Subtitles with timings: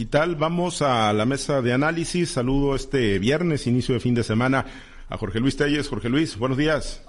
[0.00, 0.34] digital.
[0.34, 2.30] Vamos a la mesa de análisis.
[2.30, 4.64] Saludo este viernes, inicio de fin de semana,
[5.10, 5.90] a Jorge Luis Telles.
[5.90, 7.04] Jorge Luis, buenos días.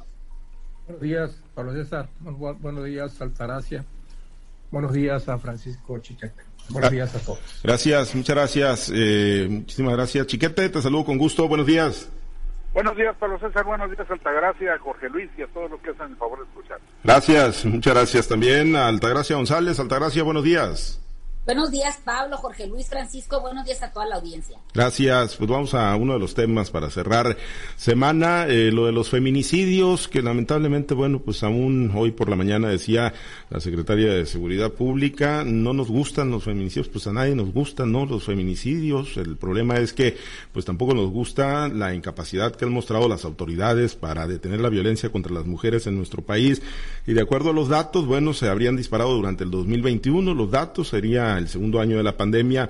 [0.85, 2.09] Buenos días, Pablo César.
[2.19, 3.85] buenos días, Altagracia.
[4.71, 6.43] Buenos días a Francisco Chiquete.
[6.67, 7.39] Buenos ah, días a todos.
[7.63, 8.91] Gracias, muchas gracias.
[8.93, 10.27] Eh, muchísimas gracias.
[10.27, 11.47] Chiquete, te saludo con gusto.
[11.47, 12.09] Buenos días.
[12.73, 13.63] Buenos días, Pablo César.
[13.63, 16.79] Buenos días, Altagracia, Jorge Luis y a todos los que hacen el favor de escuchar.
[17.05, 19.79] Gracias, muchas gracias también a Altagracia González.
[19.79, 21.01] Altagracia, buenos días.
[21.43, 23.41] Buenos días, Pablo, Jorge Luis, Francisco.
[23.41, 24.59] Buenos días a toda la audiencia.
[24.75, 25.35] Gracias.
[25.35, 27.35] Pues vamos a uno de los temas para cerrar
[27.75, 32.69] semana, eh, lo de los feminicidios, que lamentablemente, bueno, pues aún hoy por la mañana
[32.69, 33.15] decía
[33.49, 37.91] la secretaria de Seguridad Pública, no nos gustan los feminicidios, pues a nadie nos gustan,
[37.91, 38.05] ¿no?
[38.05, 39.17] Los feminicidios.
[39.17, 40.17] El problema es que,
[40.53, 45.09] pues tampoco nos gusta la incapacidad que han mostrado las autoridades para detener la violencia
[45.09, 46.61] contra las mujeres en nuestro país.
[47.07, 50.35] Y de acuerdo a los datos, bueno, se habrían disparado durante el 2021.
[50.35, 52.69] Los datos serían el segundo año de la pandemia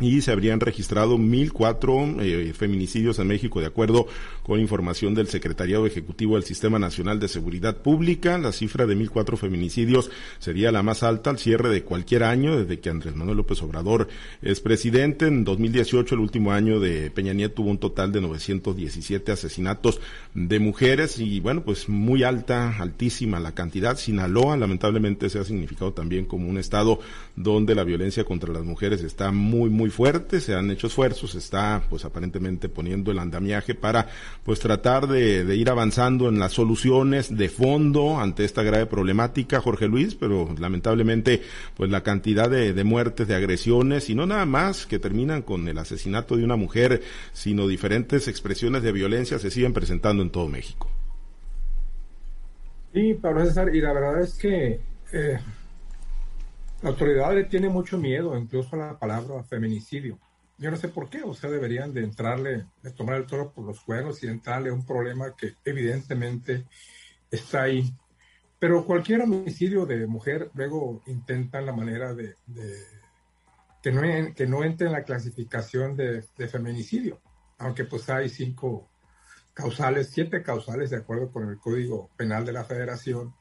[0.00, 4.06] y se habrían registrado 1.004 eh, feminicidios en México, de acuerdo
[4.42, 8.36] con información del Secretariado Ejecutivo del Sistema Nacional de Seguridad Pública.
[8.38, 12.80] La cifra de 1.004 feminicidios sería la más alta al cierre de cualquier año desde
[12.80, 14.08] que Andrés Manuel López Obrador
[14.42, 15.26] es presidente.
[15.26, 20.00] En 2018, el último año de Peña Nieto, tuvo un total de 917 asesinatos
[20.34, 23.96] de mujeres y, bueno, pues muy alta, altísima la cantidad.
[23.96, 27.00] Sinaloa, lamentablemente, se ha significado también como un estado
[27.36, 31.38] donde la violencia contra las mujeres está muy, muy fuerte, se han hecho esfuerzos, se
[31.38, 34.08] está pues aparentemente poniendo el andamiaje para
[34.44, 39.86] pues tratar de, ir avanzando en las soluciones de fondo ante esta grave problemática, Jorge
[39.86, 41.42] Luis, pero lamentablemente
[41.76, 45.68] pues la cantidad de, de muertes, de agresiones y no nada más que terminan con
[45.68, 50.48] el asesinato de una mujer, sino diferentes expresiones de violencia se siguen presentando en todo
[50.48, 50.88] México.
[52.92, 54.80] Sí, Pablo César, y la verdad es que
[55.12, 55.38] eh,
[56.82, 60.18] la autoridad le tiene mucho miedo, incluso a la palabra feminicidio.
[60.58, 63.64] Yo no sé por qué, o sea, deberían de entrarle, de tomar el toro por
[63.64, 66.66] los cuernos y entrarle a un problema que evidentemente
[67.30, 67.94] está ahí.
[68.58, 72.34] Pero cualquier homicidio de mujer luego intentan la manera de,
[73.82, 74.02] que, no,
[74.34, 77.20] que no entre en la clasificación de, de feminicidio,
[77.58, 78.88] aunque pues hay cinco
[79.54, 83.34] causales, siete causales de acuerdo con el Código Penal de la Federación,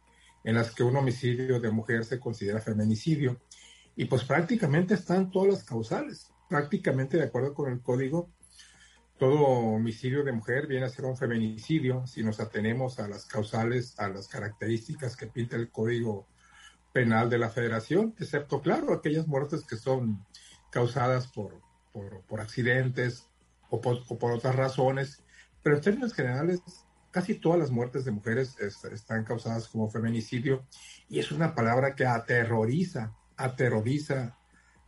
[0.43, 3.39] en las que un homicidio de mujer se considera feminicidio.
[3.95, 6.31] Y pues prácticamente están todas las causales.
[6.49, 8.29] Prácticamente de acuerdo con el código,
[9.17, 13.93] todo homicidio de mujer viene a ser un feminicidio si nos atenemos a las causales,
[13.99, 16.27] a las características que pinta el código
[16.91, 20.25] penal de la federación, excepto, claro, aquellas muertes que son
[20.71, 21.61] causadas por,
[22.27, 23.29] por, accidentes
[23.69, 25.23] o por, o por otras razones.
[25.61, 26.61] Pero en términos generales,
[27.11, 30.65] casi todas las muertes de mujeres están causadas como feminicidio
[31.09, 34.37] y es una palabra que aterroriza, aterroriza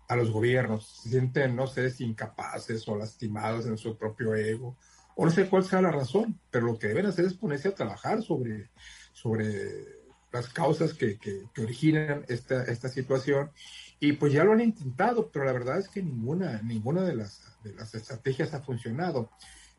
[0.07, 1.01] a los gobiernos.
[1.03, 4.77] Se sienten, no sé, incapaces o lastimados en su propio ego
[5.15, 7.75] o no sé cuál sea la razón, pero lo que deben hacer es ponerse a
[7.75, 8.71] trabajar sobre,
[9.11, 9.85] sobre
[10.31, 13.51] las causas que, que, originan esta, esta situación.
[13.99, 17.57] Y pues ya lo han intentado, pero la verdad es que ninguna, ninguna de las,
[17.63, 19.29] de las estrategias ha funcionado.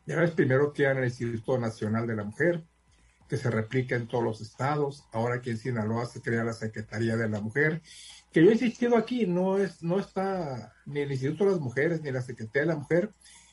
[0.05, 2.63] Ya ves primero en el Instituto Nacional de la Mujer,
[3.27, 5.07] que se replica en todos los estados.
[5.11, 7.81] Ahora aquí en Sinaloa se crea la Secretaría de la Mujer,
[8.31, 12.01] que yo he insistido aquí, no, es, no está ni el Instituto de las Mujeres
[12.01, 13.11] ni la Secretaría de la Mujer,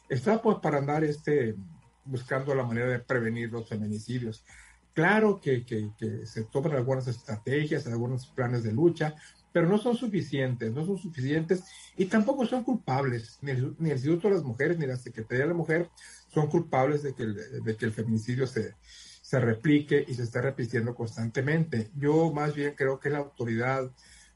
[0.09, 1.55] está pues para andar este,
[2.05, 4.45] buscando la manera de prevenir los feminicidios.
[4.93, 9.15] Claro que, que, que se toman algunas estrategias, algunos planes de lucha,
[9.53, 11.65] pero no son suficientes, no son suficientes
[11.97, 15.57] y tampoco son culpables, ni el Instituto de las Mujeres ni la Secretaría de la
[15.57, 15.89] Mujer
[16.33, 18.75] son culpables de que el, de que el feminicidio se,
[19.23, 21.91] se replique y se esté repitiendo constantemente.
[21.97, 23.91] Yo más bien creo que es la autoridad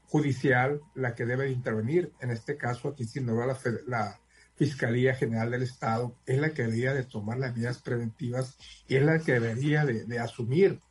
[0.05, 2.13] judicial la que debe intervenir.
[2.21, 4.19] En este caso, aquí sin duda la, la
[4.55, 9.03] Fiscalía General del Estado es la que debería de tomar las medidas preventivas y es
[9.03, 10.81] la que debería de, de asumir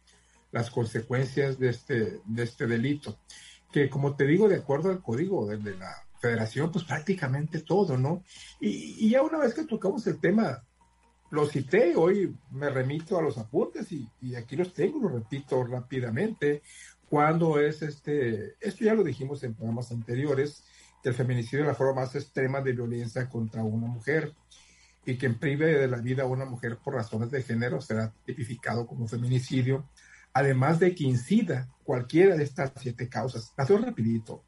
[0.53, 3.19] las consecuencias de este, de este delito.
[3.73, 7.99] Que como te digo, de acuerdo al código de, de la federación, pues prácticamente todo,
[7.99, 8.23] ¿no?
[8.61, 10.63] Y, y, ya una vez que tocamos el tema
[11.37, 16.63] lo cité, hoy me remito a los apuntes y, aquí los tengo, lo repito rápidamente.
[17.09, 20.65] Cuando es este, esto ya lo dijimos en programas anteriores,
[21.03, 24.35] que el feminicidio es la forma más extrema de violencia contra una mujer
[25.05, 28.87] y que prive de la vida a una mujer por razones de género será tipificado
[28.87, 29.89] como feminicidio,
[30.33, 33.53] además de que incida cualquiera de estas siete causas.
[33.57, 34.43] Las rapidito.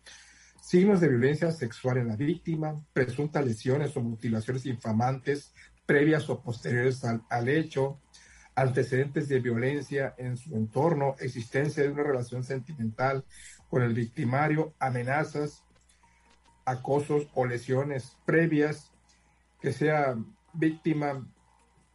[0.61, 5.52] Signos de violencia sexual en la víctima, presuntas lesiones o mutilaciones infamantes
[5.88, 7.99] previas o posteriores al, hecho,
[8.55, 13.25] antecedentes de violencia en su entorno, existencia de una relación sentimental
[13.70, 15.64] con el victimario, amenazas,
[16.67, 18.93] acosos o lesiones previas,
[19.62, 20.14] que sea
[20.52, 21.26] víctima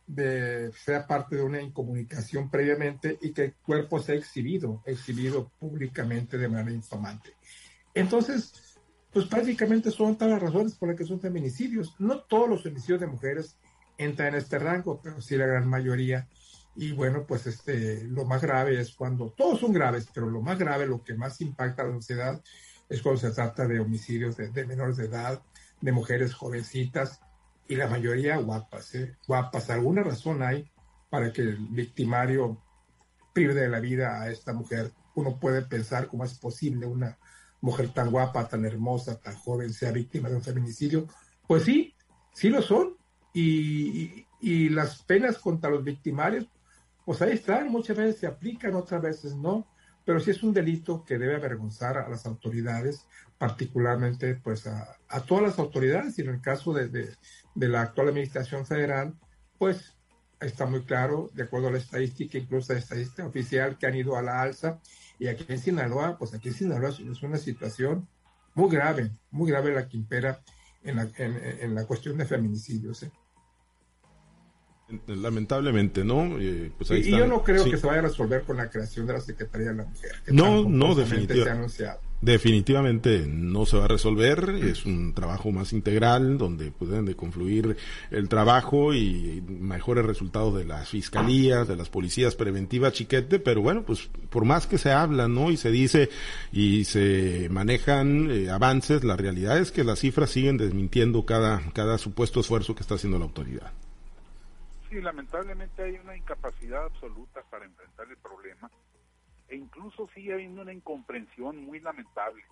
[0.07, 6.39] de, sea parte de una incomunicación previamente y que el cuerpo sea exhibido, exhibido públicamente
[6.39, 7.35] de manera infamante.
[7.93, 8.79] Entonces,
[9.11, 11.93] pues prácticamente son todas las razones por las que son feminicidios.
[11.99, 13.55] No todos los feminicidios de mujeres
[13.97, 16.27] entran en este rango, pero sí la gran mayoría.
[16.75, 20.57] Y bueno, pues este, lo más grave es cuando, todos son graves, pero lo más
[20.57, 22.41] grave, lo que más impacta a la sociedad
[22.89, 25.41] es cuando se trata de homicidios de, menores de edad,
[25.81, 27.21] de mujeres jovencitas
[27.67, 29.15] y la mayoría guapas, ¿eh?
[29.27, 29.69] guapas.
[29.69, 30.69] Alguna razón hay
[31.09, 32.61] para que el victimario
[33.33, 34.91] prive de la vida a esta mujer.
[35.15, 37.17] Uno puede pensar cómo es posible una
[37.61, 41.07] mujer tan guapa, tan hermosa, tan joven sea víctima de un feminicidio.
[41.47, 41.95] Pues sí,
[42.33, 42.92] sí lo son.
[43.33, 44.25] Y,
[44.69, 46.45] las penas contra los victimarios,
[47.05, 49.67] pues ahí están, muchas veces se aplican, otras veces no
[50.05, 53.05] pero sí es un delito que debe avergonzar a las autoridades,
[53.37, 58.65] particularmente pues a, todas las autoridades, y en el caso de, de, la actual administración
[58.65, 59.13] federal,
[59.57, 59.95] pues
[60.39, 64.17] está muy claro, de acuerdo a la estadística, incluso la estadística oficial, que han ido
[64.17, 64.79] a la alza,
[65.19, 68.07] y aquí en Sinaloa, pues aquí en Sinaloa es una situación
[68.55, 70.41] muy grave, muy grave la que impera
[70.83, 73.03] en la, en, la cuestión de feminicidios.
[73.03, 73.11] ¿eh?
[75.07, 76.37] Lamentablemente, ¿no?
[76.39, 79.13] Eh, pues y, yo no creo que se vaya a resolver con la creación de
[79.13, 80.11] la Secretaría de la Mujer.
[80.27, 81.85] no, no, definitivamente.
[82.23, 84.51] Definitivamente no se va a resolver.
[84.63, 87.75] Es un trabajo más integral donde pueden de confluir
[88.11, 93.39] el trabajo y mejores resultados de las fiscalías, de las policías preventivas, chiquete.
[93.39, 95.51] Pero bueno, pues por más que se habla, ¿no?
[95.51, 96.09] Y se dice
[96.53, 101.97] y se manejan eh, avances, la realidad es que las cifras siguen desmintiendo cada, cada
[101.97, 103.73] supuesto esfuerzo que está haciendo la autoridad
[104.97, 108.69] y lamentablemente hay una incapacidad absoluta para enfrentar el problema
[109.49, 112.43] e incluso sigue habiendo una incomprensión muy lamentable.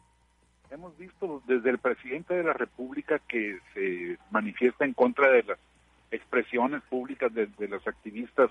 [0.69, 5.59] Hemos visto desde el presidente de la República que se manifiesta en contra de las
[6.09, 8.49] expresiones públicas de, de los activistas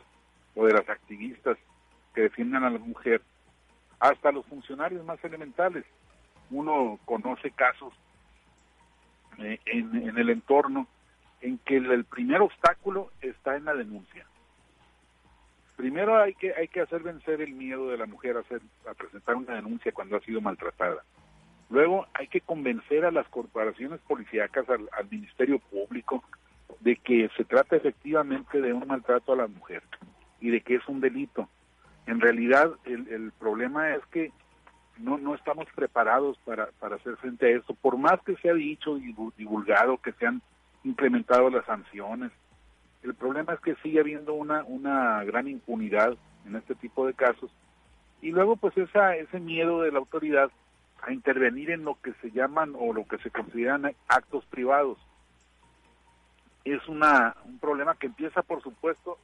[0.55, 1.59] o de las activistas
[2.15, 3.23] que defienden a la mujer,
[3.99, 5.85] hasta los funcionarios más elementales.
[6.51, 7.93] Uno conoce casos
[9.39, 10.87] eh, en el entorno
[11.41, 14.27] en que el, primer obstáculo está en la denuncia.
[15.77, 18.95] Primero hay que hay que hacer vencer el miedo de la mujer a, hacer, a
[18.95, 21.03] presentar una denuncia cuando ha sido maltratada.
[21.71, 26.23] Luego hay que convencer a las corporaciones policíacas, al, Ministerio Público,
[26.81, 29.83] de que se trata efectivamente de un maltrato a la mujer
[30.41, 31.49] y de que es un delito.
[32.07, 34.33] En realidad el, el problema es que
[35.01, 37.75] no, no estamos preparados para, para hacer frente a esto.
[37.75, 40.43] Por más que se ha dicho y divulgado que sean
[40.85, 42.33] implementado las sanciones.
[43.03, 46.17] El problema es que sigue habiendo una, una gran impunidad
[46.47, 47.51] en este tipo de casos.
[48.23, 50.51] Y luego, pues, esa, ese miedo de la autoridad
[51.03, 54.99] a intervenir en lo que se llaman o lo que se consideran actos privados.
[56.65, 59.19] Es una, un problema que empieza, por supuesto,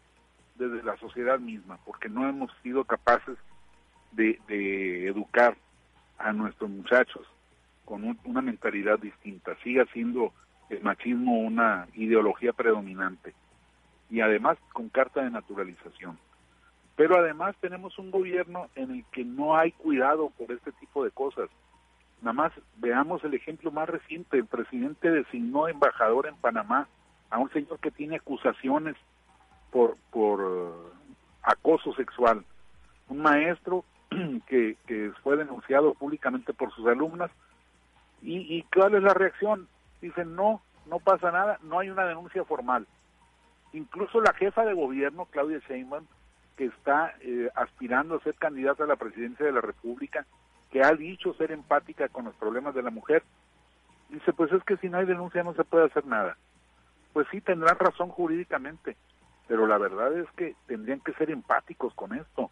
[0.54, 3.36] desde la sociedad misma, porque no hemos sido capaces
[4.12, 5.54] de, de educar
[6.18, 7.26] a nuestros muchachos
[7.84, 9.54] con una mentalidad distinta.
[9.62, 10.32] Sigue siendo
[10.68, 13.34] el machismo una ideología predominante
[14.10, 16.18] y además con carta de naturalización.
[16.96, 21.10] Pero además tenemos un gobierno en el que no hay cuidado por este tipo de
[21.10, 21.50] cosas.
[22.22, 24.38] Nada más veamos el ejemplo más reciente.
[24.38, 26.88] El presidente designó embajador en Panamá
[27.28, 28.96] a un señor que tiene acusaciones
[29.70, 30.90] por, por uh,
[31.42, 32.44] acoso sexual.
[33.08, 33.84] Un maestro
[34.46, 37.30] que, que fue denunciado públicamente por sus alumnas.
[38.22, 39.68] ¿Y, ¿Y cuál es la reacción?
[40.00, 42.86] Dicen, no, no pasa nada, no hay una denuncia formal.
[43.72, 46.06] Incluso la jefa de gobierno, Claudia Sheinbaum,
[46.56, 50.24] que está eh, aspirando a ser candidata a la presidencia de la República,
[50.70, 53.22] que ha dicho ser empática con los problemas de la mujer,
[54.08, 56.36] dice, pues es que si no hay denuncia no se puede hacer nada.
[57.12, 58.96] Pues sí, tendrán razón jurídicamente,
[59.48, 62.50] pero la verdad es que tendrían que ser empáticos con esto.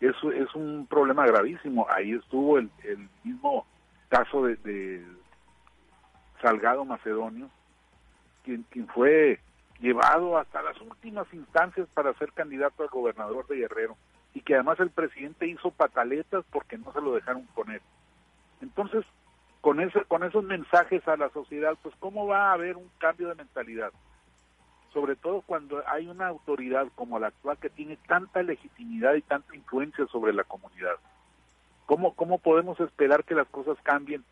[0.00, 1.86] Eso es un problema gravísimo.
[1.90, 3.66] Ahí estuvo el, el mismo
[4.08, 5.04] caso de, de
[6.40, 7.50] Salgado Macedonio,
[8.44, 9.40] quien, quien fue
[9.80, 13.96] llevado hasta las últimas instancias para ser candidato al gobernador de Guerrero
[14.34, 17.80] y que además el presidente hizo pataletas porque no se lo dejaron poner.
[18.60, 19.04] Entonces,
[19.60, 23.28] con ese, con esos mensajes a la sociedad, pues cómo va a haber un cambio
[23.28, 23.92] de mentalidad,
[24.92, 29.54] sobre todo cuando hay una autoridad como la actual que tiene tanta legitimidad y tanta
[29.54, 30.96] influencia sobre la comunidad.
[31.86, 34.24] ¿Cómo, cómo podemos esperar que las cosas cambien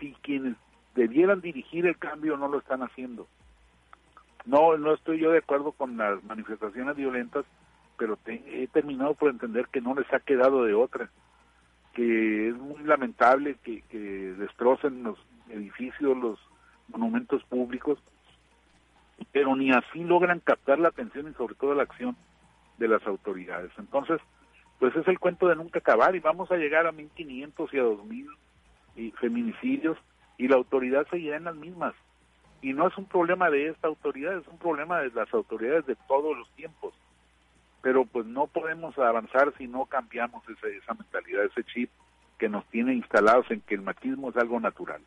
[0.00, 0.56] si quienes
[0.94, 3.26] debieran dirigir el cambio no lo están haciendo?
[4.44, 7.44] No, no estoy yo de acuerdo con las manifestaciones violentas,
[7.96, 11.10] pero he terminado por entender que no les ha quedado de otra,
[11.94, 13.82] que es muy lamentable que,
[14.38, 15.18] destrocen los
[15.48, 16.38] edificios, los
[16.88, 17.98] monumentos públicos,
[19.30, 22.16] pero ni así logran captar la atención y sobre todo la acción
[22.78, 23.70] de las autoridades.
[23.78, 24.20] Entonces,
[24.80, 27.84] pues es el cuento de nunca acabar y vamos a llegar a 1.500 y a
[27.84, 29.96] 2.000 feminicidios
[30.38, 31.94] y la autoridad seguirá en las mismas.
[32.62, 35.96] Y no es un problema de esta autoridad, es un problema de las autoridades de
[36.08, 36.94] todos los tiempos.
[37.82, 41.90] Pero pues no podemos avanzar si no cambiamos esa mentalidad, ese chip
[42.38, 45.02] que nos tiene instalados en que el machismo es algo natural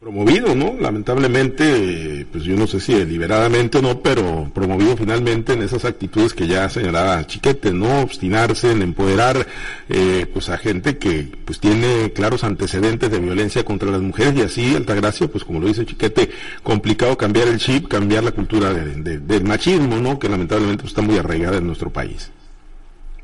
[0.00, 0.76] promovido, ¿no?
[0.80, 6.32] Lamentablemente, pues yo no sé si deliberadamente o no, pero promovido finalmente en esas actitudes
[6.32, 8.00] que ya señalaba Chiquete, ¿no?
[8.00, 9.46] Obstinarse en empoderar,
[9.90, 14.40] eh, pues a gente que pues tiene claros antecedentes de violencia contra las mujeres y
[14.40, 16.30] así, Altagracia, pues como lo dice Chiquete,
[16.62, 20.18] complicado cambiar el chip, cambiar la cultura del machismo, ¿no?
[20.18, 22.30] Que lamentablemente está muy arraigada en nuestro país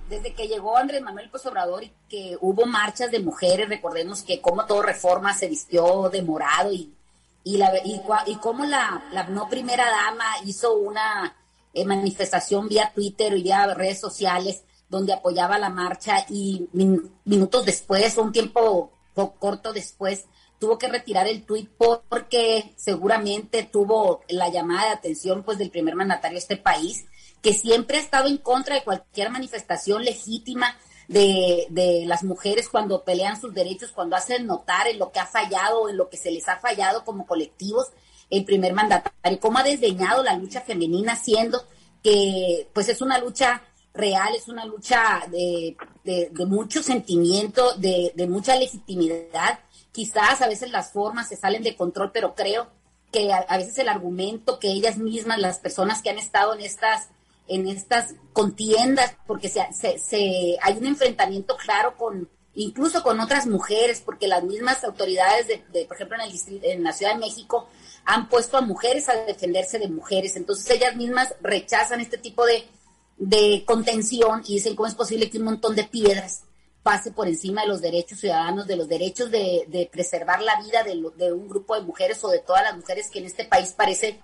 [0.09, 4.41] desde que llegó Andrés Manuel López Obrador y que hubo marchas de mujeres, recordemos que
[4.41, 6.95] como todo reforma se vistió de morado y,
[7.45, 11.37] y, la, y, y cómo la, no primera dama hizo una
[11.73, 16.69] eh, manifestación vía Twitter y vía redes sociales donde apoyaba la marcha y
[17.25, 18.93] minutos después, un tiempo
[19.39, 20.27] corto después,
[20.59, 21.69] tuvo que retirar el tuit
[22.09, 27.07] porque seguramente tuvo la llamada de atención pues del primer mandatario de este país
[27.43, 30.77] que siempre ha estado en contra de cualquier manifestación legítima
[31.09, 35.27] de, de, las mujeres cuando pelean sus derechos, cuando hacen notar en lo que ha
[35.27, 37.89] fallado, en lo que se les ha fallado como colectivos,
[38.31, 41.65] el primer mandatario, cómo ha desdeñado la lucha femenina, siendo
[42.03, 43.63] que pues es una lucha
[43.95, 49.61] real, es una lucha de, de, mucho sentimiento, de, de mucha legitimidad.
[49.93, 52.69] Quizás a veces las formas se salen de control, pero creo
[53.13, 56.61] que a, a veces el argumento que ellas mismas, las personas que han estado en
[56.61, 57.09] estas
[57.49, 64.03] en estas contiendas, porque se, se, hay un enfrentamiento claro con incluso con otras mujeres,
[64.05, 67.69] porque las mismas autoridades, de, por ejemplo, en, el distrito, en la Ciudad de México,
[68.05, 70.37] han puesto a mujeres a defenderse de mujeres.
[70.37, 72.67] Entonces ellas mismas rechazan este tipo de,
[73.19, 76.45] de contención y dicen cómo es posible que un montón de piedras
[76.83, 80.85] pase por encima de los derechos ciudadanos, de los derechos de, de preservar la vida
[80.85, 83.75] de, de, un grupo de mujeres o de todas las mujeres que en este país
[83.77, 84.21] parece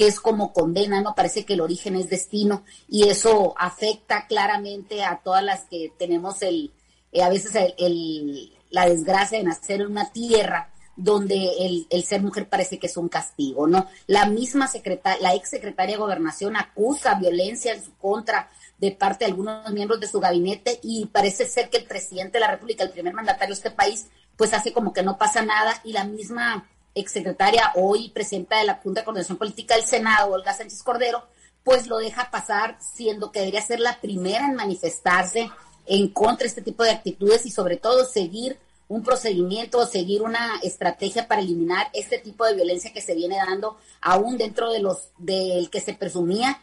[0.00, 1.14] que es como condena, ¿no?
[1.14, 6.40] Parece que el origen es destino y eso afecta claramente a todas las que tenemos
[6.40, 6.72] el,
[7.12, 12.22] eh, a veces el, la desgracia de nacer en una tierra donde el, el, ser
[12.22, 13.88] mujer parece que es un castigo, ¿no?
[14.06, 19.26] La misma secretaria, la ex secretaria de Gobernación acusa violencia en su contra de parte
[19.26, 22.84] de algunos miembros de su gabinete y parece ser que el presidente de la República,
[22.84, 24.06] el primer mandatario de este país,
[24.38, 28.76] pues hace como que no pasa nada y la misma exsecretaria, hoy presidenta de la
[28.82, 31.26] Junta de Coordinación Política del Senado, Olga Sánchez Cordero,
[31.62, 35.50] pues lo deja pasar, siendo que debería ser la primera en manifestarse
[35.86, 40.22] en contra de este tipo de actitudes y sobre todo seguir un procedimiento o seguir
[40.22, 44.80] una estrategia para eliminar este tipo de violencia que se viene dando aún dentro de
[44.80, 46.60] los del que se presumía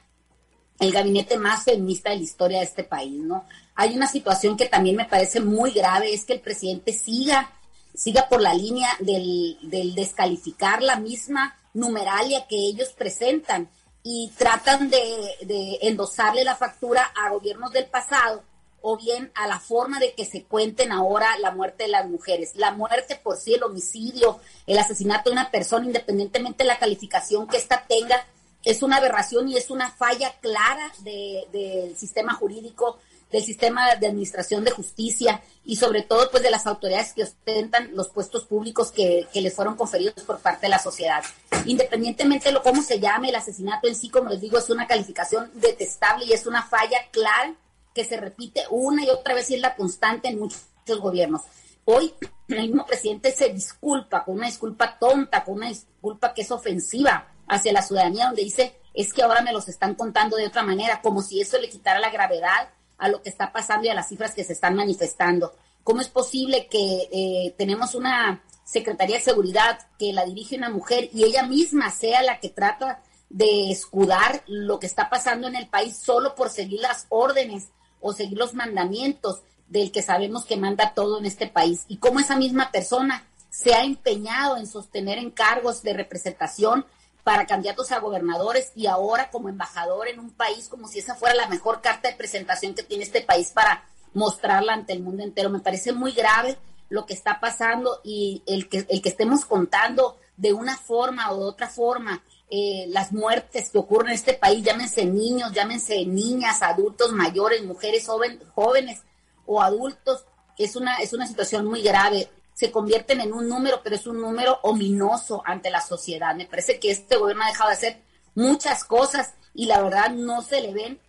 [0.79, 3.45] el gabinete más feminista de la historia de este país, ¿no?
[3.75, 7.51] Hay una situación que también me parece muy grave, es que el presidente siga
[7.97, 9.57] siga por la línea del,
[9.95, 13.69] descalificar la misma numeralia que ellos presentan
[14.03, 18.43] y tratan de, endosarle la factura a gobiernos del pasado
[18.81, 22.51] o bien a la forma de que se cuenten ahora la muerte de las mujeres.
[22.55, 27.47] La muerte por sí, el homicidio, el asesinato de una persona, independientemente de la calificación
[27.47, 28.23] que ésta tenga,
[28.63, 32.99] es una aberración y es una falla clara del sistema jurídico
[33.31, 37.91] del sistema de administración de justicia y sobre todo pues de las autoridades que ostentan
[37.93, 41.23] los puestos públicos que, les fueron conferidos por parte de la sociedad.
[41.65, 44.87] Independientemente de lo, cómo se llame el asesinato en sí, como les digo, es una
[44.87, 47.53] calificación detestable y es una falla clara
[47.93, 50.61] que se repite una y otra vez y es la constante en muchos
[50.99, 51.41] gobiernos.
[51.85, 52.13] Hoy
[52.47, 57.27] el mismo presidente se disculpa con una disculpa tonta, con una disculpa que es ofensiva
[57.47, 61.01] hacia la ciudadanía, donde dice es que ahora me los están contando de otra manera,
[61.01, 64.09] como si eso le quitara la gravedad a lo que está pasando y a las
[64.09, 65.53] cifras que se están manifestando.
[65.83, 71.09] ¿Cómo es posible que eh, tenemos una Secretaría de Seguridad que la dirige una mujer
[71.13, 75.67] y ella misma sea la que trata de escudar lo que está pasando en el
[75.67, 77.69] país solo por seguir las órdenes
[78.01, 81.85] o seguir los mandamientos del que sabemos que manda todo en este país?
[81.87, 86.85] Y cómo esa misma persona se ha empeñado en sostener encargos de representación
[87.27, 91.35] para candidatos a gobernadores y ahora como embajador en un país como si esa fuera
[91.35, 95.49] la mejor carta de presentación que tiene este país para mostrarla ante el mundo entero.
[95.49, 96.57] Me parece muy grave
[96.87, 101.37] lo que está pasando y el que, el que estemos contando de una forma o
[101.37, 106.61] de otra forma eh, las muertes que ocurren en este país, llámense niños, llámense niñas,
[106.61, 108.07] adultos, mayores, mujeres,
[108.55, 109.01] jóvenes
[109.45, 110.23] o adultos,
[110.57, 112.29] es una, es una situación muy grave.
[112.57, 116.35] Se convierten en un número, pero es un número ominoso ante la sociedad.
[116.35, 118.01] Me parece que este gobierno ha dejado de hacer
[118.33, 120.99] muchas cosas y la verdad no se le ven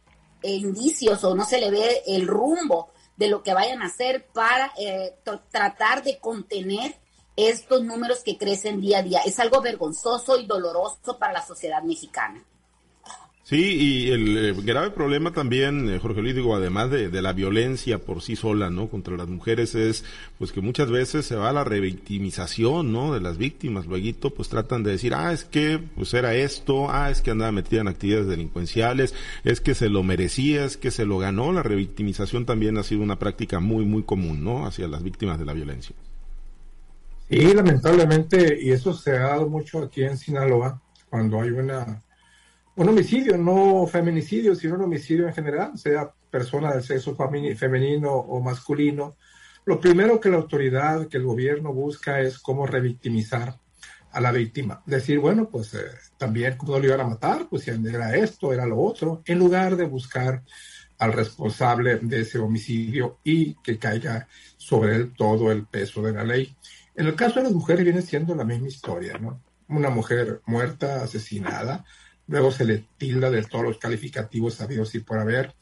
[0.42, 4.74] indicios o no se le ve el rumbo de lo que vayan a hacer para
[4.76, 5.16] eh,
[5.50, 6.96] tratar de contener
[7.34, 9.20] estos números que crecen día a día.
[9.24, 12.44] Es algo vergonzoso y doloroso para la sociedad mexicana.
[13.48, 17.32] Sí, y el eh, grave problema también, eh, Jorge Luis, digo, además de, de, la
[17.32, 18.88] violencia por sí sola, ¿no?
[18.90, 20.04] Contra las mujeres es,
[20.36, 23.14] pues que muchas veces se va a la revictimización, ¿no?
[23.14, 23.86] De las víctimas.
[23.86, 27.50] Luego, pues tratan de decir, ah, es que, pues era esto, ah, es que andaba
[27.50, 29.14] metida en actividades delincuenciales,
[29.44, 31.50] es que se lo merecía, es que se lo ganó.
[31.50, 34.66] La revictimización también ha sido una práctica muy, muy común, ¿no?
[34.66, 35.96] Hacia las víctimas de la violencia.
[37.30, 42.02] Y lamentablemente, y eso se ha dado mucho aquí en Sinaloa, cuando hay una
[42.78, 48.40] un homicidio, no feminicidio, sino un homicidio en general, sea persona del sexo femenino o
[48.40, 49.16] masculino,
[49.64, 53.58] lo primero que la autoridad, que el gobierno busca es cómo revictimizar
[54.12, 54.80] a la víctima.
[54.86, 55.80] Decir, bueno, pues eh,
[56.18, 59.74] también cómo lo iban a matar, pues si era esto, era lo otro, en lugar
[59.74, 60.44] de buscar
[60.98, 66.22] al responsable de ese homicidio y que caiga sobre él todo el peso de la
[66.22, 66.54] ley.
[66.94, 69.40] En el caso de las mujeres viene siendo la misma historia, ¿no?
[69.68, 71.84] Una mujer muerta, asesinada,
[72.28, 75.54] luego se le tilda de todos los calificativos sabidos y por haber,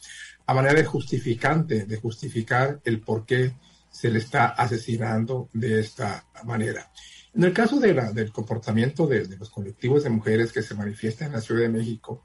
[0.46, 3.52] a manera de justificante, de justificar el por qué
[3.90, 6.90] se le está asesinando de esta manera.
[7.34, 10.74] En el caso de la, del comportamiento de, de, los colectivos de mujeres que se
[10.74, 12.22] manifiestan en la Ciudad de México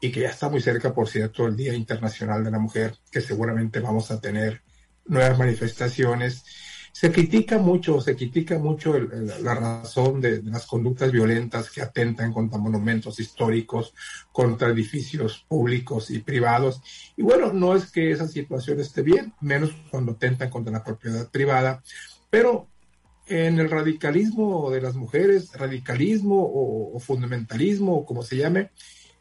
[0.00, 3.20] y que ya está muy cerca, por cierto, el Día Internacional de la Mujer, que
[3.20, 4.62] seguramente vamos a tener
[5.06, 6.44] nuevas manifestaciones,
[6.92, 12.58] se critica mucho, se critica mucho la razón de, las conductas violentas que atentan contra
[12.58, 13.94] monumentos históricos,
[14.30, 16.82] contra edificios públicos y privados.
[17.16, 21.28] Y bueno, no es que esa situación esté bien, menos cuando atentan contra la propiedad
[21.30, 21.82] privada,
[22.28, 22.68] pero
[23.26, 28.70] en el radicalismo de las mujeres, radicalismo o, fundamentalismo, o como se llame,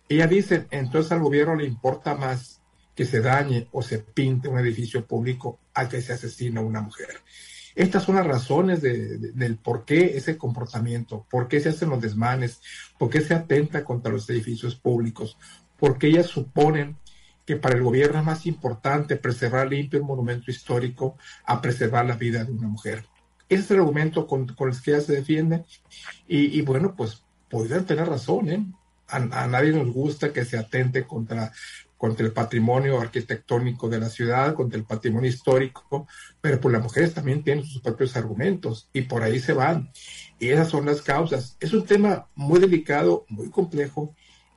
[0.10, 2.62] ella dice, entonces al gobierno le importa más
[2.93, 6.82] que se dañe o se pinte un edificio público a que se asesine a una
[6.82, 7.22] mujer.
[7.75, 12.62] Estas son las razones del por qué ese comportamiento, por qué se hacen los desmanes,
[12.97, 15.38] por qué se atenta contra los edificios públicos,
[15.79, 16.97] por qué ellas suponen
[17.45, 22.15] que para el gobierno es más importante preservar limpio un monumento histórico a preservar la
[22.15, 23.05] vida de una mujer.
[23.49, 25.65] Ese es el argumento con, el que ella se defiende
[26.27, 28.65] y, y bueno, pues podrían tener razón, ¿eh?
[29.10, 31.51] A, a, nadie nos gusta que se atente contra
[32.02, 36.08] contra el patrimonio arquitectónico de la ciudad, contra el patrimonio histórico,
[36.42, 39.92] pero pues las mujeres también tienen sus propios argumentos y por ahí se van.
[40.40, 41.58] Y esas son las causas.
[41.60, 44.16] Es un tema muy delicado, muy complejo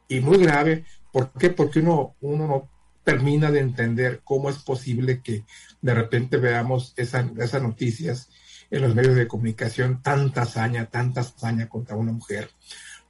[0.08, 0.86] y muy grave.
[1.12, 1.50] ¿Por qué?
[1.50, 2.70] Porque uno, uno no
[3.04, 5.44] termina de entender cómo es posible que
[5.82, 8.30] de repente veamos esa, esas noticias
[8.70, 12.48] en los medios de comunicación, tanta hazaña, tanta hazaña contra una mujer.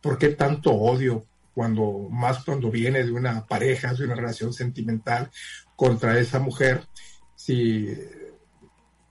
[0.01, 1.25] ¿Por qué tanto odio?
[1.55, 5.31] Cuando más cuando viene de una pareja, de una relación sentimental
[5.77, 6.87] contra esa mujer,
[7.35, 7.89] si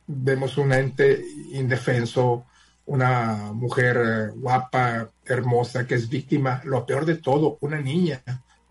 [0.07, 2.45] vemos un ente indefenso,
[2.85, 8.21] una mujer eh, guapa, hermosa, que es víctima, lo peor de todo, una niña,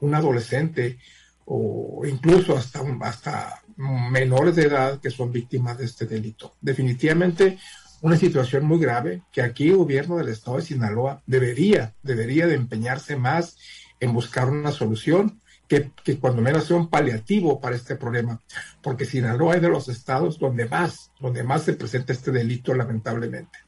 [0.01, 0.99] un adolescente
[1.47, 6.55] o incluso hasta, hasta menores de edad que son víctimas de este delito.
[6.61, 7.59] Definitivamente
[8.03, 12.57] una situación muy grave que aquí el gobierno del estado de Sinaloa debería, debería de
[12.57, 13.57] empeñarse más
[14.01, 18.41] en buscar una solución que, que cuando menos sea un paliativo para este problema,
[18.83, 23.59] porque Sinaloa es de los estados donde más, donde más se presenta este delito lamentablemente.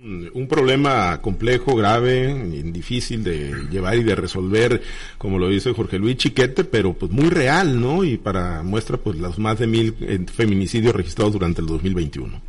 [0.00, 2.32] Un problema complejo, grave,
[2.66, 4.80] difícil de llevar y de resolver,
[5.18, 8.04] como lo dice Jorge Luis Chiquete, pero pues muy real, ¿no?
[8.04, 12.47] Y para muestra pues los más de mil eh, feminicidios registrados durante el 2021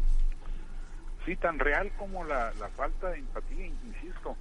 [1.35, 4.35] tan real como la, la falta de empatía, insisto,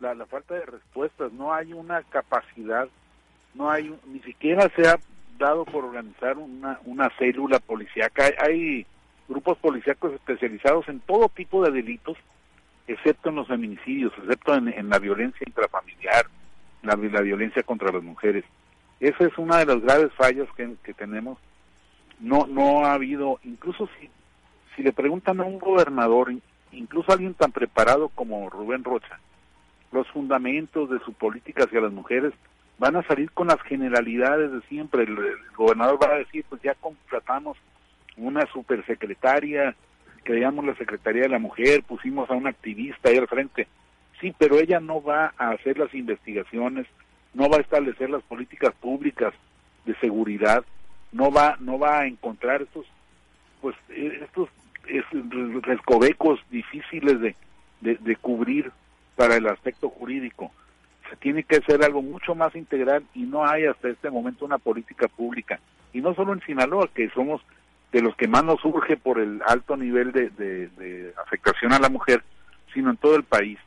[0.00, 2.88] la, la falta de respuestas, no hay una capacidad,
[3.54, 4.98] no hay, ni siquiera se ha
[5.38, 8.86] dado por organizar una, una célula policíaca, hay, hay
[9.28, 12.16] grupos policíacos especializados en todo tipo de delitos,
[12.86, 16.26] excepto en los feminicidios, excepto en, la violencia intrafamiliar,
[16.82, 18.44] la, la, violencia contra las mujeres.
[19.00, 21.38] Esa es una de las graves fallas que, que tenemos.
[22.18, 24.10] No, no ha habido, incluso si
[24.78, 26.32] si le preguntan a un gobernador,
[26.70, 29.18] incluso a alguien tan preparado como Rubén Rocha,
[29.90, 32.32] los fundamentos de su política hacia las mujeres,
[32.78, 35.02] van a salir con las generalidades de siempre.
[35.02, 35.18] El,
[35.56, 37.58] gobernador va a decir, pues ya contratamos
[38.16, 39.74] una supersecretaria,
[40.22, 43.66] creamos la Secretaría de la Mujer, pusimos a un activista ahí al frente.
[44.20, 46.86] Sí, pero ella no va a hacer las investigaciones,
[47.34, 49.34] no va a establecer las políticas públicas
[49.86, 50.64] de seguridad,
[51.10, 52.86] no va no va a encontrar estos
[53.60, 54.48] pues estos
[54.88, 55.04] es
[55.62, 57.34] recovecos difíciles de,
[57.80, 58.72] de, cubrir
[59.16, 60.50] para el aspecto jurídico.
[61.10, 64.58] Se tiene que hacer algo mucho más integral y no hay hasta este momento una
[64.58, 65.60] política pública.
[65.92, 67.40] Y no solo en Sinaloa, que somos
[67.92, 71.88] de los que más nos surge por el alto nivel de, de afectación a la
[71.88, 72.22] mujer,
[72.74, 73.58] sino en todo el país.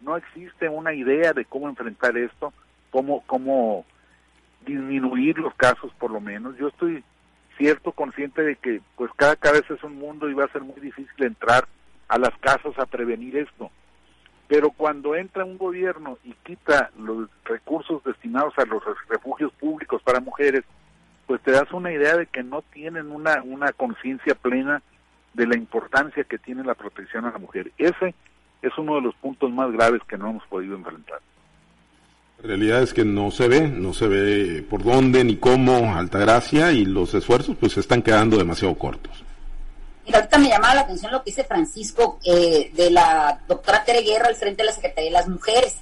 [0.00, 2.52] No existe una idea de cómo enfrentar esto,
[2.90, 3.84] cómo, cómo
[4.64, 6.56] disminuir los casos por lo menos.
[6.56, 7.02] Yo estoy
[7.56, 10.80] cierto consciente de que pues cada cabeza es un mundo y va a ser muy
[10.80, 11.66] difícil entrar
[12.08, 13.70] a las casas a prevenir esto.
[14.48, 20.20] Pero cuando entra un gobierno y quita los recursos destinados a los refugios públicos para
[20.20, 20.64] mujeres,
[21.26, 24.82] pues te das una idea de que no tienen una, una conciencia plena
[25.32, 27.72] de la importancia que tiene la protección a la mujer.
[27.78, 28.14] Ese
[28.62, 31.20] es uno de los puntos más graves que no hemos podido enfrentar.
[32.42, 36.72] La realidad es que no se ve, no se ve por dónde ni cómo Altagracia
[36.72, 39.24] y los esfuerzos pues se están quedando demasiado cortos.
[40.04, 44.02] Mira, ahorita me llamaba la atención lo que dice Francisco eh, de la doctora Tere
[44.02, 45.76] Guerra al frente de la Secretaría de las Mujeres.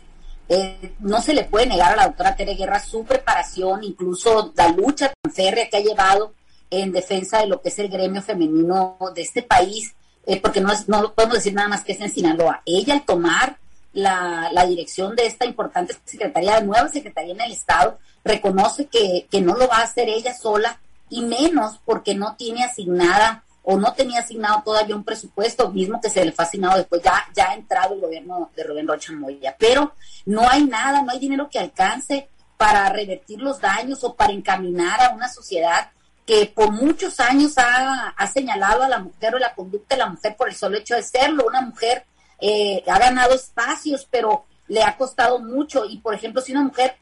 [0.48, 4.68] Eh, no se le puede negar a la doctora Tere Guerra su preparación, incluso la
[4.68, 6.34] lucha tan férrea que ha llevado
[6.70, 9.94] en defensa de lo que es el gremio femenino de este país,
[10.26, 12.62] eh, porque no, es, no podemos decir nada más que es en Sinaloa.
[12.64, 13.58] Ella al tomar
[13.92, 19.40] la, la, dirección de esta importante secretaría, nueva secretaría en el Estado, reconoce que, que
[19.40, 23.92] no lo va a hacer ella sola y menos porque no tiene asignada o no
[23.92, 27.54] tenía asignado todavía un presupuesto, mismo que se le fue asignado después, ya, ya ha
[27.54, 29.54] entrado el gobierno de Rubén Rocha Moya.
[29.58, 29.94] Pero
[30.26, 35.00] no hay nada, no hay dinero que alcance para revertir los daños o para encaminar
[35.00, 35.90] a una sociedad
[36.26, 40.08] que por muchos años ha, ha señalado a la mujer o la conducta de la
[40.08, 42.04] mujer por el solo hecho de serlo, una mujer
[42.44, 45.84] eh, ha ganado espacios, pero le ha costado mucho.
[45.84, 46.96] Y por ejemplo, si una mujer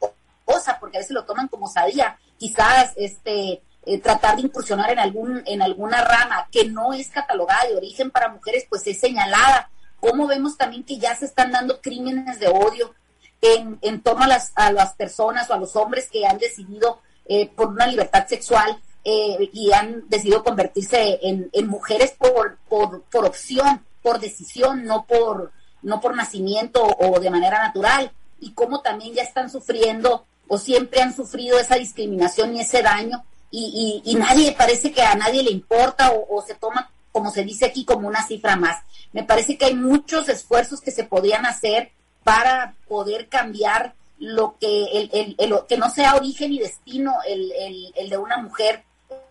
[0.45, 4.99] osa, porque a veces lo toman como sabía, quizás este eh, tratar de incursionar en
[4.99, 9.71] algún en alguna rama que no es catalogada de origen para mujeres, pues es señalada.
[9.99, 12.93] Como vemos también que ya se están dando crímenes de odio
[13.41, 17.01] en, en torno a las, a las personas o a los hombres que han decidido
[17.25, 23.25] eh, por una libertad sexual y han decidido convertirse en, en mujeres por, por, por
[23.25, 29.13] opción por decisión, no por, no por nacimiento o de manera natural, y cómo también
[29.13, 34.93] ya están sufriendo o siempre han sufrido esa discriminación y ese daño, y, nadie, parece
[34.93, 38.55] que a nadie le importa o, se toma, como se dice aquí, como una cifra
[38.55, 38.81] más.
[39.11, 41.91] Me parece que hay muchos esfuerzos que se podrían hacer
[42.23, 47.51] para poder cambiar lo que, el, el, que no sea origen y destino el,
[47.95, 48.83] el de una mujer,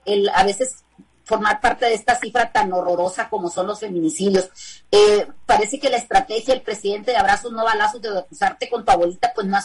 [0.04, 0.84] el, a veces
[1.30, 4.50] formar parte de esta cifra tan horrorosa como son los feminicidios.
[4.90, 8.90] Eh, parece que la estrategia del presidente de abrazos no balazos de acusarte con tu
[8.90, 9.64] abuelita pues no ha,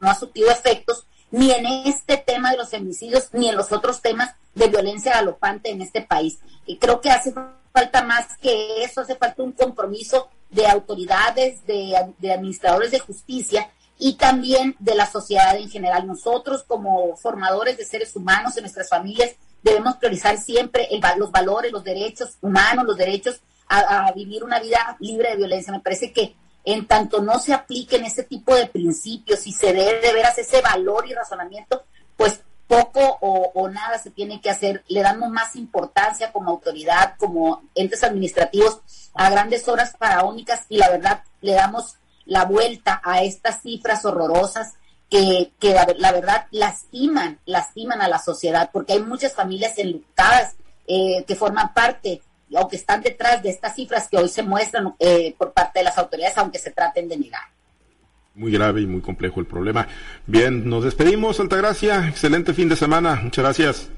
[0.00, 4.02] no ha surtido efectos ni en este tema de los feminicidios ni en los otros
[4.02, 6.40] temas de violencia galopante en este país.
[6.66, 7.32] Y creo que hace
[7.72, 13.70] falta más que eso, hace falta un compromiso de autoridades, de, de administradores de justicia
[14.00, 16.08] y también de la sociedad en general.
[16.08, 19.30] Nosotros como formadores de seres humanos en nuestras familias
[19.64, 25.30] debemos priorizar siempre los valores, los derechos humanos, los derechos a, vivir una vida libre
[25.30, 25.72] de violencia.
[25.72, 30.00] Me parece que en tanto no se apliquen ese tipo de principios y se debe
[30.00, 31.82] de veras ese valor y razonamiento,
[32.16, 34.84] pues poco o, nada se tiene que hacer.
[34.88, 38.80] Le damos más importancia como autoridad, como entes administrativos
[39.14, 41.96] a grandes horas faraónicas y la verdad le damos
[42.26, 44.74] la vuelta a estas cifras horrorosas
[45.14, 50.56] que, que la, verdad lastiman, lastiman a la sociedad, porque hay muchas familias enlutadas
[50.88, 54.92] eh, que forman parte o que están detrás de estas cifras que hoy se muestran
[54.98, 57.42] eh, por parte de las autoridades, aunque se traten de negar.
[58.34, 59.86] Muy grave y muy complejo el problema.
[60.26, 62.08] Bien, nos despedimos, Altagracia.
[62.08, 63.14] Excelente fin de semana.
[63.22, 63.88] Muchas gracias.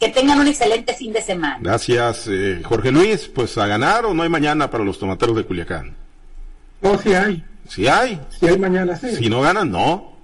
[0.00, 1.58] Que tengan un excelente fin de semana.
[1.60, 3.28] Gracias, eh, Jorge Luis.
[3.28, 5.94] Pues a ganar o no hay mañana para los tomateros de Culiacán.
[6.80, 7.44] No, sí hay.
[7.68, 8.18] Sí hay.
[8.40, 9.16] Sí hay mañana, sí.
[9.16, 10.15] Si no ganan, no.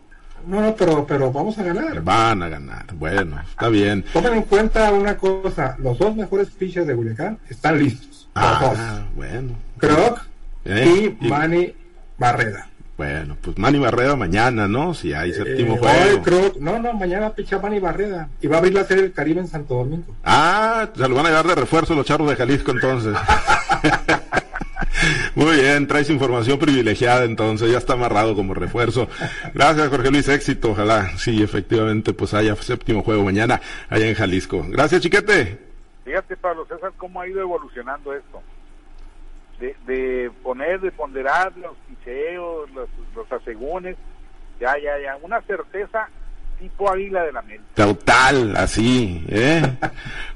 [0.47, 2.03] No, no, pero, pero vamos a ganar.
[2.03, 2.87] Van a ganar.
[2.95, 4.05] Bueno, está bien.
[4.13, 5.77] Tomen en cuenta una cosa.
[5.79, 8.29] Los dos mejores pitchers de Culiacán están listos.
[8.35, 9.57] Ah, bueno.
[9.79, 10.23] Croc
[10.65, 11.17] ¿Eh?
[11.21, 11.75] y, Manny
[12.19, 12.69] Barreda.
[12.97, 14.95] Bueno, pues Manny Barreda mañana, ¿no?
[14.95, 16.53] Si hay séptimo eh, juego.
[16.61, 18.29] no, no, mañana picha Manny Barreda.
[18.41, 20.15] Y va a abrir la serie del Caribe en Santo Domingo.
[20.25, 23.17] Ah, se lo van a llevar de refuerzo los charros de Jalisco entonces.
[25.35, 29.09] Muy bien, traes información privilegiada entonces, ya está amarrado como refuerzo.
[29.55, 34.63] Gracias Jorge Luis, éxito, ojalá, sí, efectivamente, pues haya séptimo juego mañana allá en Jalisco.
[34.69, 35.59] Gracias Chiquete.
[36.05, 38.43] Fíjate Pablo César cómo ha ido evolucionando esto.
[39.59, 43.97] De, de poner, de ponderar los picheos, los, los asegúnes,
[44.61, 46.09] ya, ya, ya, una certeza
[46.63, 47.65] tipo águila de la América.
[47.75, 49.63] Total, así, ¿eh?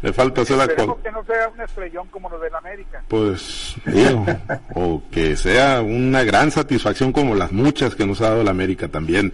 [0.03, 3.03] Le falta hacer la Esperemos que no sea un estrellón como los de la América.
[3.09, 4.27] Pues, digo,
[4.75, 8.89] o que sea una gran satisfacción como las muchas que nos ha dado la América
[8.89, 9.33] también.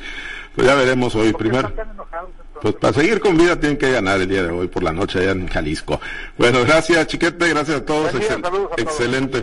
[0.54, 1.32] Pues ya veremos hoy.
[1.32, 4.50] ¿Por qué Primero, enojados, pues para seguir con vida tienen que ganar el día de
[4.50, 6.00] hoy por la noche allá en Jalisco.
[6.38, 8.12] Bueno, gracias Chiquete, gracias a todos.
[8.12, 8.70] Día, excel- a todos.
[8.76, 9.42] excelente.